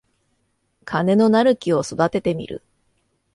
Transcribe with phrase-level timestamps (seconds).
[0.83, 2.63] 金のなる木を育ててみる